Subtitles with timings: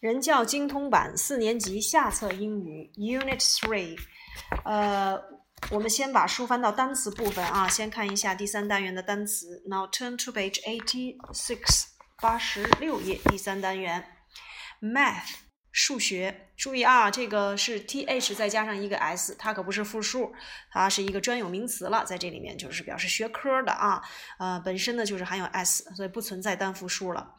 [0.00, 3.98] 人教精通版四年级下册英语 Unit Three，
[4.64, 5.20] 呃，
[5.72, 9.64] 我们先把书翻到单词部分啊，先看一下第三单元的单词。
[9.66, 11.86] Now turn to page eighty six，
[12.22, 14.04] 八十六页，第三单元
[14.80, 15.34] ，Math，
[15.72, 16.52] 数学。
[16.56, 20.32] 注意啊，这个是 th 再加上一个 s，它可不是复数，
[20.70, 24.00] 它是一个专有名词了，在这里面就是表示学科的啊，
[24.38, 27.34] 呃，本身呢就是含有 s，所以不存在单复数了。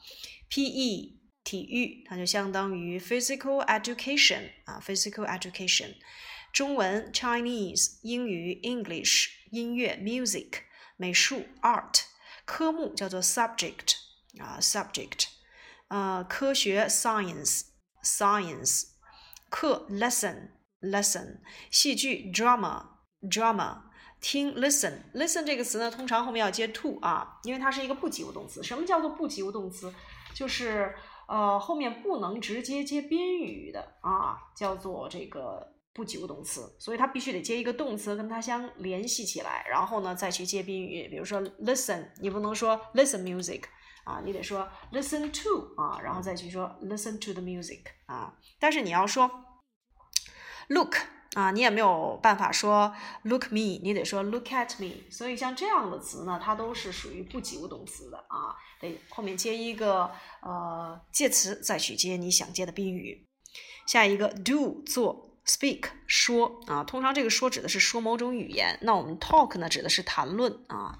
[0.50, 1.19] P.E.
[1.44, 5.96] 体育，它就相当于 physical education 啊，physical education。
[6.52, 10.62] 中文 Chinese，英语 English，音乐 music，
[10.98, 12.02] 美术 art，
[12.46, 13.94] 科目叫做 subject
[14.40, 15.26] 啊，subject。
[15.90, 18.84] 呃，科学 science，science。
[19.50, 21.40] 课 lesson，lesson。
[21.72, 23.84] 戏剧 drama，drama。
[24.22, 28.62] 听 listen，listen 这个词呢，通常后面要接 to 啊，因为它是一个不及物动词。
[28.62, 29.94] 什么叫做不及物动词？
[30.36, 30.94] 就是
[31.30, 41.08] 呃，后面不能直接接宾语的啊，叫做这个不及物动词，所以它必须得接一个动词跟它相联系起来，然后呢再去接宾语。
[41.08, 43.66] 比如说 listen，你不能说 listen music
[44.06, 48.34] 啊，你得说 listen to 啊，然后再去说 listen to the music 啊。
[48.60, 49.30] 但是你要说
[50.70, 50.96] look。
[51.34, 54.96] 啊，你也没有办法说 look me，你得说 look at me。
[55.12, 60.10] 所以像这样的词呢，它都是属于不及物动词的啊，得后面接一个
[60.42, 63.28] 呃介词，再去接你想接的宾语。
[63.86, 70.98] 下一个 do 做 speak 说啊，通常这个说指的是说某种语言，那我们 talk 呢指的是谈论啊。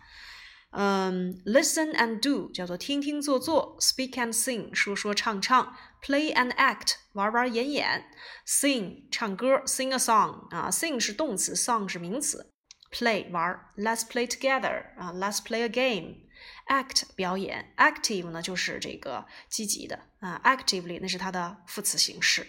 [0.72, 8.06] 嗯，listen and do 叫做听听做做，speak and sing 说说唱唱，play and act 玩玩演演
[8.46, 12.54] ，sing 唱歌，sing a song 啊，sing 是动词，song 是名词
[12.92, 22.46] ，play 玩，let's play together 啊，let's play a game，act 表演，active 呢就是这个积极的啊，actively 那是它的副词形式。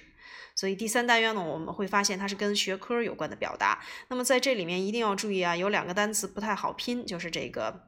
[0.60, 3.82] 所以第三单元呢，我们会发现它是跟学科有关的表达。
[4.08, 7.86] 那么在这里面一定要注意啊，有两个单词不太好拼，就是这个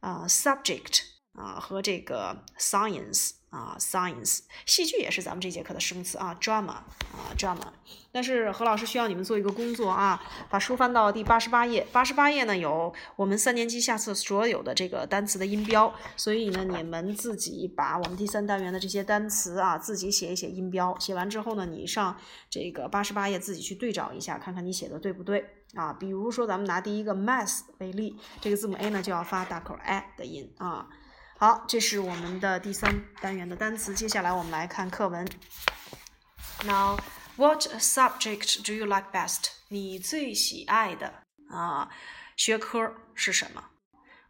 [0.00, 1.00] 啊 subject
[1.34, 3.32] 啊和这个 science。
[3.52, 6.86] 啊，science 戏剧也是咱们这节课的生词啊，drama 啊
[7.36, 7.60] ，drama。
[8.10, 11.86] 但是何老师需要你们做一个工作啊，把书翻到第八十八页。
[11.92, 20.98] 八十八页呢有我们三年级下册所有的这个单词的音标，所以呢你们自己把我们第三单元的这些单词啊自己写一写音标。
[20.98, 22.16] 写完之后呢，你上
[22.48, 25.44] 这个八十八页自己去对照一下，看看你写的对不对
[25.74, 25.92] 啊。
[25.92, 30.88] 比如说咱们拿第一个 math 为例，这个字母 a 呢就要发大口 a 的音啊。
[31.42, 33.92] 好，这是我们的第三单元的单词。
[33.92, 35.28] 接下来我们来看课文。
[36.64, 37.00] Now,
[37.34, 39.46] what subject do you like best？
[39.66, 41.12] 你最喜爱的
[41.50, 41.90] 啊
[42.36, 43.60] 学科是什么？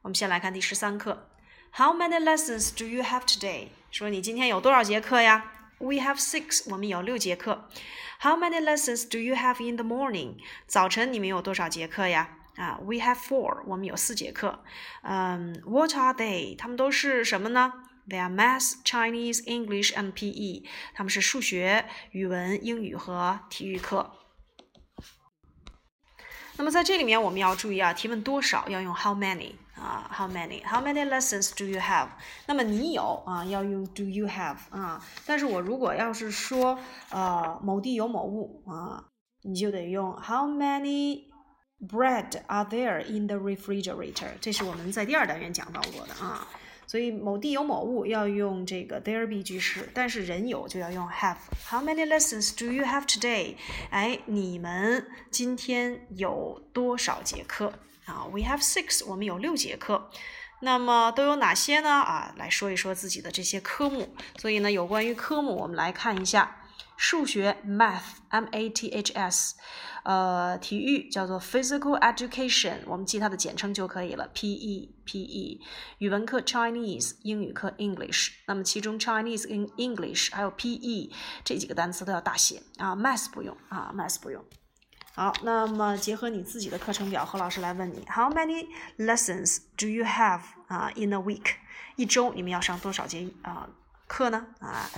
[0.01, 1.29] 我们先来看第十三课。
[1.75, 3.69] How many lessons do you have today？
[3.91, 6.63] 说你今天有多少节课呀？We have six。
[6.71, 7.69] 我们有六节课。
[8.21, 10.39] How many lessons do you have in the morning？
[10.67, 12.39] 早晨你们有多少节课呀？
[12.57, 14.63] 啊，we have four，我们有四节课。
[15.03, 16.57] 嗯，what are they？
[16.57, 17.73] 他们都是什么呢
[18.09, 20.69] ？They are math, Chinese, English and PE。
[20.95, 24.13] 他们是数学、语文、英语和体育课。
[26.59, 32.09] 那么在这里面我们要注意啊，提问多少要用 how many 啊，how many？How many lessons do you have？
[32.47, 35.03] 那么你有啊，要用 do you have 啊。
[35.27, 39.03] 但是我如果要是说呃某地有某物啊，
[39.43, 41.32] 你就得用 how many
[41.83, 44.29] Bread are there in the refrigerator？
[44.41, 46.47] 这是我们在第二单元讲到过的啊。
[46.87, 51.39] 所以某地有某物要用这个 there be 句式，但是人有就要用 have。
[51.69, 53.57] How many lessons do you have today？
[53.91, 57.73] 哎，你们今天有多少节课
[58.05, 60.11] 啊？We have six，我们有六节课。
[60.61, 61.89] 那么都有哪些呢？
[61.89, 64.15] 啊，来说一说自己的这些科目。
[64.37, 66.59] 所以呢，有关于科目，我们来看一下。
[67.03, 69.57] 数学 math，m a t h s，
[70.05, 75.61] 呃，体育叫做 physical education，我们记它的简称就可以了，p e p e。
[75.99, 81.13] 语文课 Chinese，英语课 English，那么其中 Chinese 跟 English 还有 p e
[81.45, 84.45] 这几个单词都要大写啊，math 不用啊，math 不用。
[85.17, 91.57] 好，那么结合你自己的课程表，何老师来问你，How many lessons do you have 啊 in a week？
[91.97, 93.69] 一周你们要上多少节啊
[94.07, 94.47] 课呢？
[94.61, 94.89] 啊？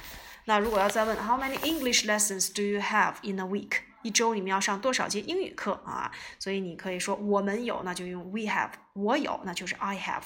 [0.45, 3.81] 那如果要再问，How many English lessons do you have in a week？
[4.01, 6.11] 一周你们要上多少节英语课啊？
[6.39, 10.23] 所以你可以说我们有，那就用 we have；我有，那就是 I have。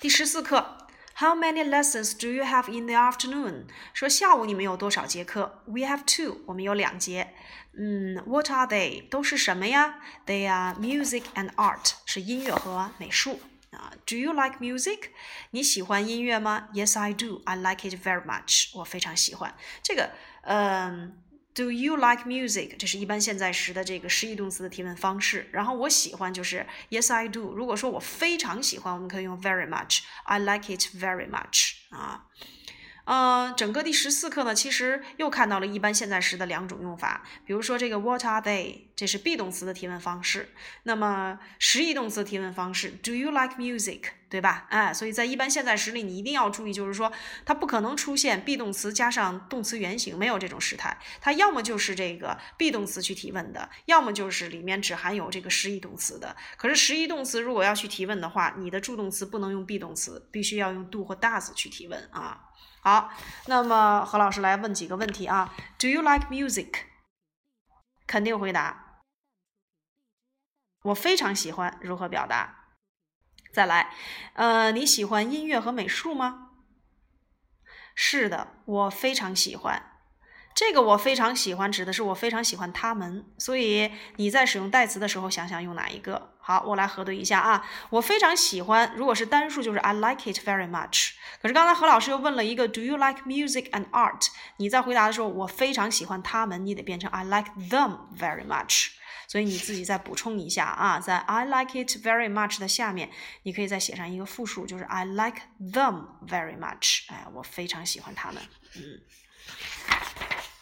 [0.00, 3.66] 第十四课，How many lessons do you have in the afternoon？
[3.94, 5.62] 说下午你们有多少节课？
[5.66, 7.34] We have two，我们有两节。
[7.78, 9.08] 嗯，What are they？
[9.08, 10.00] 都是什么呀？
[10.26, 13.38] They are music and art，是音乐和美术。
[13.75, 15.09] 啊，Do you like music？
[15.51, 17.41] 你喜欢音乐吗？Yes, I do.
[17.45, 18.69] I like it very much.
[18.73, 20.11] 我非常喜欢这个。
[20.43, 21.21] 嗯
[21.53, 22.77] ，Do you like music？
[22.77, 25.49] 这是一般现在时的这个实义动词的提问方式。
[25.51, 27.53] 然后我喜欢就是 Yes, I do。
[27.53, 30.01] 如果说我非常喜欢，我们可以用 very much.
[30.23, 31.73] I like it very much.
[31.89, 32.25] 啊。
[33.05, 37.23] 呃，整个第十四课呢，其实又看到了一般现在时的两种用法。
[37.45, 38.81] 比如说这个 What are they？
[38.95, 40.49] 这是 be 动词的提问方式。
[40.83, 44.01] 那么实义动词提问方式 Do you like music？
[44.27, 44.65] 对吧？
[44.69, 47.11] 哎，所以在一般现在时里，你一定要注意，就是说
[47.45, 50.97] 它不可能出现 be 动词加上动词原形，没有这种时态。
[51.21, 56.35] 它要么就是这个 be 动词去提问的，要么就是里面只含有这个实义动词的。
[56.57, 62.49] 可是实义动词如果要去提问的话，你的助动词不能用 be 动词，必须要用 do 或 does 去提问啊。
[62.85, 63.09] 好，
[63.47, 66.83] 那么何老师来问几个问题啊？Do you like music？
[68.05, 69.01] 肯定回答。
[70.83, 71.79] 我非常喜欢。
[71.81, 72.67] 如何表达？
[73.51, 73.91] 再来，
[74.35, 76.51] 呃，你喜欢音乐和美术吗？
[77.95, 79.94] 是的，我非常喜欢。
[80.55, 83.25] 这个我非常喜欢，指的是我非常喜欢他们。
[83.37, 86.31] 所以你在使用代词的时候，想想用哪一个？
[86.39, 87.67] 好，我来核对一下啊。
[87.89, 91.11] 我非常喜欢，如果是单数，就是 I like it very much。
[91.41, 94.27] 可是刚才何老师又问了一个 Do you like music and art？
[94.55, 98.91] 你在回答的时候，我非常喜欢他们，你得变成 I like them very much。
[99.27, 103.09] 所以你自己再补充一下啊，在 I like it very much 的下面，
[103.43, 107.01] 你可以再写上一个复数，就是 I like them very much。
[107.09, 108.41] 哎，我非常喜欢他们。
[108.77, 109.01] 嗯。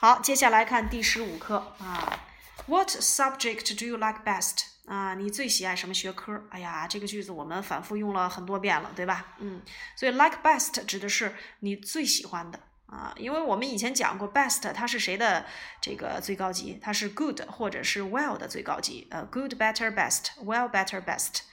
[0.03, 2.25] 好，接下来看第十五课啊。
[2.67, 4.65] What subject do you like best？
[4.85, 6.43] 啊，你最喜爱什么学科？
[6.49, 9.27] 哎呀，这个句子我们反复用了很多遍了，对吧？
[9.37, 9.61] 嗯，
[9.95, 15.45] 所以 like best 指的是你最喜欢的啊，因为我们以前讲过，best 它是谁的
[15.79, 16.77] 这个最高级？
[16.83, 19.07] 它是 good 或者是 well 的最高级。
[19.09, 21.43] 呃，good better best，well better best。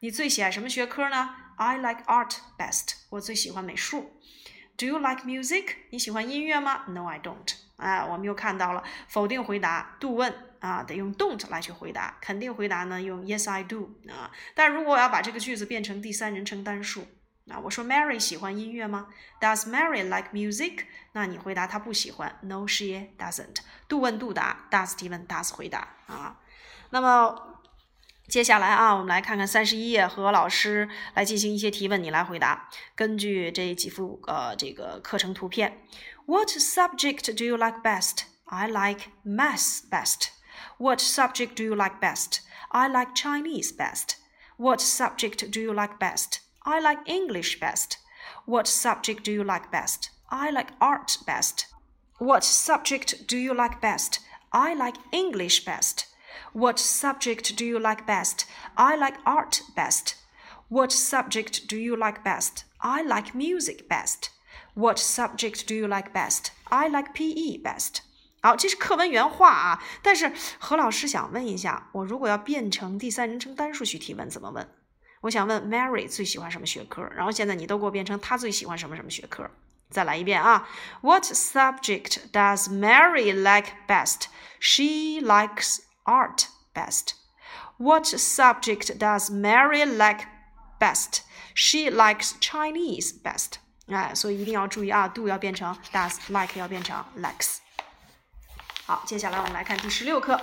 [0.00, 2.94] 你最喜爱什么学科呢？I like art best。
[3.10, 4.14] 我最喜欢美术。
[4.78, 5.74] Do you like music？
[5.90, 7.67] 你喜欢音乐吗？No, I don't。
[7.78, 14.30] 哎，我们又看到了否定回答，do 问啊，得用 don't 来去回答；肯定回答呢，用 yes I do 啊。
[14.54, 17.06] 但如果我要把这个句子变成第三人称单数，
[17.48, 19.06] 啊我说 Mary 喜欢音乐吗
[19.40, 20.84] ？Does Mary like music？
[21.12, 23.58] 那你回答她不喜欢，No, she doesn't。
[23.88, 26.38] do 问 do 答，does 提问，does 回答啊。
[26.90, 27.54] 那么。
[28.28, 32.68] 接下来啊，我们来看看三十一页，和老师来进行一些提问，你来回答。
[32.94, 35.80] 根据这几幅呃这个课程图片
[36.28, 38.26] ，What subject do you like best?
[38.50, 40.30] I like math best.
[40.76, 42.42] What subject do you like best?
[42.70, 44.16] I like Chinese best.
[44.58, 46.40] What subject do you like best?
[46.66, 47.96] I like English best.
[48.44, 50.10] What subject do you like best?
[50.28, 51.64] I like art best.
[52.18, 54.20] What subject do you like best?
[54.52, 56.08] I like English best.
[56.52, 58.44] What subject do you like best?
[58.76, 60.16] I like art best.
[60.68, 62.64] What subject do you like best?
[62.82, 64.28] I like music best.
[64.77, 66.47] What subject do you like best?
[66.65, 67.97] I like PE best.
[68.41, 69.83] 好，这是课文原话啊。
[70.01, 74.67] 但是何老师想问一下，我如果要变成第三人称单数去提问，怎么问？
[75.21, 77.03] 我想问 Mary 最喜欢什么学科？
[77.03, 79.49] 然后现在你都给我变成她最喜欢什么什么学科。
[79.89, 80.67] 再来一遍啊。
[81.01, 84.23] What subject does Mary like best?
[84.59, 87.13] She likes art best?
[87.77, 90.25] What subject does Mary like
[90.79, 91.21] best?
[91.53, 93.59] She likes Chinese best.
[93.88, 97.56] 哎，所以一定要注意啊，do 要变成 does，like 要变成 likes。
[98.84, 100.40] 好，接下来我们来看第十六课。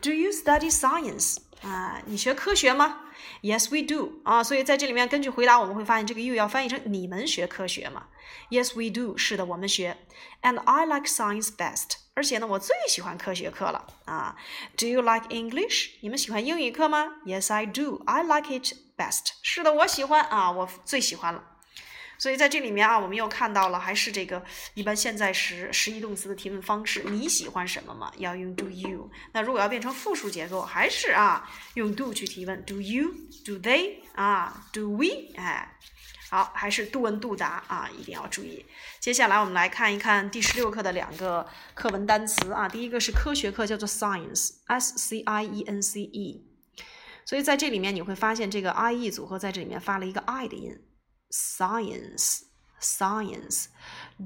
[0.00, 1.38] Do you study science？
[1.62, 3.00] 啊，你学科学吗
[3.42, 4.20] ？Yes, we do。
[4.24, 8.06] 啊，所以在这里面根据回答，我们会发现这个 you 要翻译成你们学科学吗
[8.50, 9.16] ？Yes, we do。
[9.16, 9.96] 是的，我们学。
[10.42, 11.92] And I like science best。
[12.14, 14.36] 而且呢，我最喜欢科学课了啊。
[14.76, 15.92] Do you like English？
[16.00, 18.02] 你们喜欢英语课吗？Yes, I do.
[18.06, 19.30] I like it best。
[19.42, 21.44] 是的，我喜欢啊，我最喜欢了。
[22.22, 24.40] 所以在这里面啊，我们又看到了还是这个
[24.74, 27.02] 一般现在时实义动词的提问方式。
[27.06, 28.12] 你喜欢什么吗？
[28.16, 29.10] 要用 Do you。
[29.32, 32.64] 那如果要变成复数结构，还是啊用 Do 去提问。
[32.64, 33.94] Do you？Do they？
[34.14, 35.34] 啊？Do we？
[35.34, 35.76] 哎。
[36.30, 38.64] 好，还是杜问杜答啊，一定要注意。
[39.00, 42.68] 接下来我们来看一看第十六课的两个课文单词啊。
[42.68, 46.46] 第一个是科学课，叫做 science，s c i e n c e。
[47.24, 50.78] 所以在这里面你会发现这个 i e 组合在这里面发了一个 i 的音
[51.32, 53.66] ，science，science。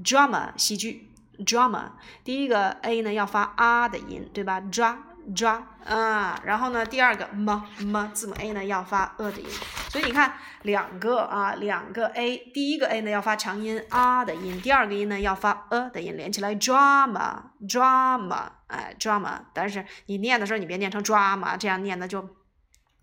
[0.03, 1.09] drama 戏剧
[1.39, 4.97] ，drama 第一个 a 呢要发啊的音，对吧？dra。
[5.35, 9.45] 抓啊，然后呢，第二个 m m 字母 a 呢要发 a 的音，
[9.89, 22.21] 所以你看两个啊，两个 a，第一个 a 呢要发长音啊的音，第二个音呢要发 a 的音，连起来 drama drama，哎 drama，但是你念的时候你别念成 drama，这样念的就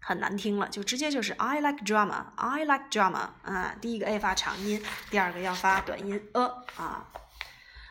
[0.04, 6.44] 很难听了，就直接就是 I like drama，I like drama 啊，第一个 a 发长音，第二个要发短音 a
[6.78, 7.08] 啊。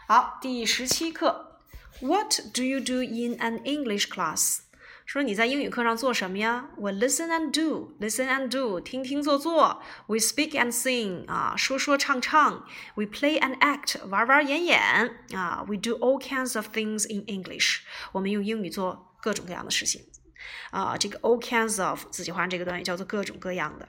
[0.06, 1.60] 好，第十七课，
[2.00, 4.60] What do you do in an English class？
[5.04, 6.68] 说你在英语课上做什么呀？
[6.76, 9.82] We listen and do，listen and do，听听做做。
[10.06, 12.66] We speak and sing，啊，说说唱唱。
[12.94, 14.80] We play and act，玩玩演演。
[15.34, 17.80] 啊，We do all kinds of things in English，
[18.12, 20.04] 我们用英语做各种各样的事情。
[20.71, 23.87] 啊，这个 all kinds of 自己画这个短语叫做各种各样的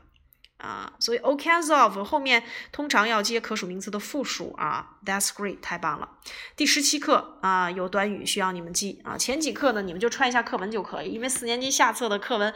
[0.58, 2.42] 啊，所以 all kinds of 后面
[2.72, 4.98] 通常要接可数名词的复数啊。
[5.04, 6.08] That's great，太棒了。
[6.56, 9.18] 第十七课啊，有短语需要你们记啊。
[9.18, 12.54] 前几课呢，你们就串一下课文就可以，因为四年级下册的课文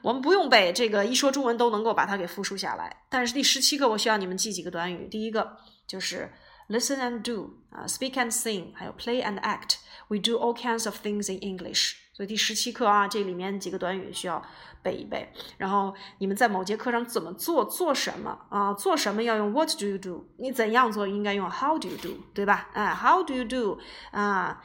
[0.00, 3.04] 我们不用背，这个一说中文都能够把它给复述下来。
[3.10, 6.32] 但是第十七课我需要你们记几个短语，第一个就是
[6.70, 9.76] listen and do 啊，speak and sing，还有 play and act。
[10.08, 11.96] We do all kinds of things in English。
[12.12, 14.42] 所以第十七课啊，这里面几个短语需要
[14.82, 15.32] 背一背。
[15.56, 18.74] 然后你们在某节课上怎么做，做什么啊？
[18.74, 20.26] 做什么要用 What do you do？
[20.36, 22.10] 你怎样做应该用 How do you do？
[22.34, 22.68] 对吧？
[22.74, 23.78] 哎，How do you do？
[24.10, 24.62] 啊，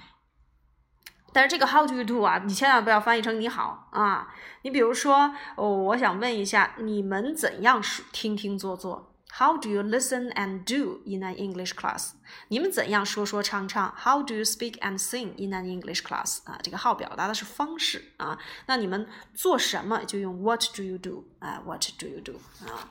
[1.32, 4.28] 但是这个 How do you do 啊，你千万不要翻译成你好啊。
[4.64, 9.07] 你比如说，哦，我想问一下，你们怎样听听做做
[9.40, 12.12] ？How do you listen and do in an English class？
[12.48, 16.40] 你们怎样说说唱唱？How do you speak and sing in an English class？
[16.46, 18.38] 啊，这个 how 表达的是方式啊。
[18.66, 21.26] 那你们做什么就用 What do you do？
[21.40, 22.40] 啊，What do you do？
[22.66, 22.90] 啊，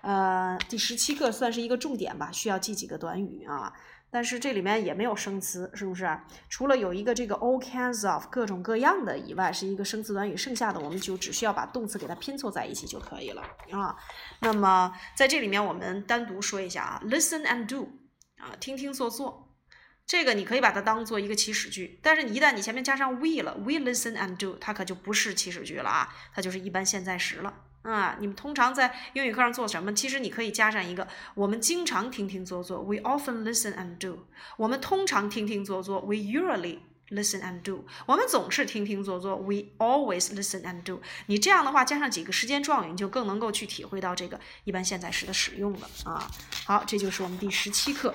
[0.00, 3.72] 呃，第十七个算是一个重点吧，需要记几个短语啊。
[4.14, 6.06] 但是这里面也没有生词，是不是？
[6.50, 13.96] 除了有一个这个 all kinds of 各种各样的以外，是一个生词短语，剩下的我们就只需要把动词给它拼凑在一起就可以了啊。
[14.40, 17.88] 那么在这里面我们单独说一下啊，listen and do
[18.36, 19.48] 啊，听听做做，
[20.06, 27.54] 这个你可以把它当做一个祈使句，但是你一旦你前面加上 we 了，we listen and do，它可就不是祈使句了啊，它就是一般现在时了。
[27.82, 29.92] 啊，你们通常在英语课上做什么？
[29.92, 34.26] 其实你可以加上一个，我们经常听听做做，We often listen and do。
[34.56, 37.84] 我们通常听听做做，We usually listen and do。
[38.06, 41.02] 我们总是听听做做，We always listen and do。
[41.26, 46.30] 你这样的话加上几个时间状语，你就更能够去体会到这个一般现在时的使用了啊。
[46.64, 48.14] 好，这就是我们第十七课。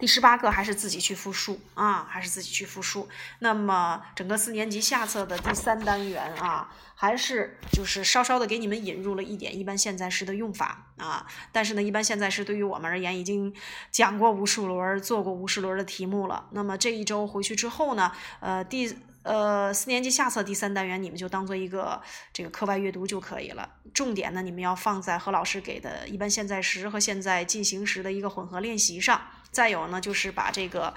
[0.00, 3.06] 第十八课还是自己去复述啊，还是自己去复述。
[3.40, 11.26] 那么整个四年级下册的第三单元啊，还是就是稍稍的给你们引入了一点一般现在时的用法啊。
[11.52, 13.54] 但是呢，一般现在时对于我们而言已经
[13.90, 16.46] 讲过无数轮，做过无数轮的题目了。
[16.52, 18.96] 那么这一周回去之后呢，呃，第
[19.30, 23.76] 呃四年级下册第三单元你们就当做一个这个课外阅读就可以了。
[23.94, 29.20] 重点呢，你们要放在何老师给的一般现在时和现在进行时的一个混合练习上。
[29.52, 30.94] 再有呢，就是把这个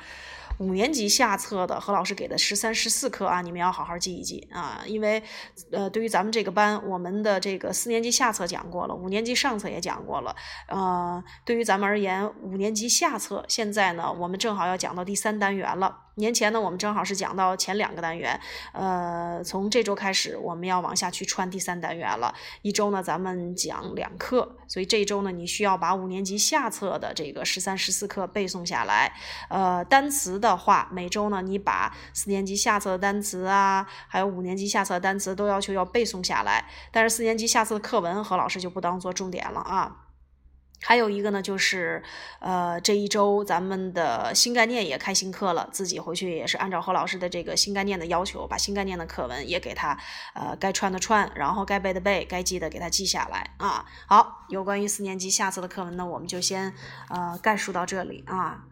[0.59, 5.21] 五年级下册的何老师给的十三、十四课啊，你们要好好记一记啊，因为
[5.71, 10.35] 呃，对于咱们这个班，我们的这个四年级下册讲过了，五年级上册也讲过了，
[10.67, 16.01] 呃，对于咱们而言，五年级下册现在呢，我们正好要讲到第三单元了。
[16.15, 18.39] 年前呢，我们正好是讲到前两个单元，
[18.72, 22.34] 呃，从这周开始，我们要往下去穿第三单元了。
[22.62, 29.13] 一周呢，咱们讲两课，所以这一周呢，你需要把五年级下册的这个十三、十四课背诵下来。
[29.50, 36.65] 呃，单词的话，每周呢，你把四年级下册的单词啊，还有五年级下册的单词都要求要背诵下来。
[36.91, 40.02] 但是四年级下册的课文，何老师就不当做重点了啊。
[40.83, 42.03] 还有一个呢，就是，
[42.39, 49.97] 呃，这一周咱们的新概念也开新课了，自己回去也是按照何老师的这个新概念的要求，把新概念的课文也给他，
[50.33, 53.85] 呃，该串的串，然后该背的背，该记的给他记下来啊。
[54.07, 56.73] 好，有关于四年级下册的课文呢，我们就先，
[57.09, 58.65] 呃，概述到这里啊。